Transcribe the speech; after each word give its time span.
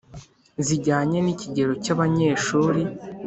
zijyanye 0.65 1.17
n'ikigero 1.21 1.71
cy'abanyeshuri. 1.83 2.81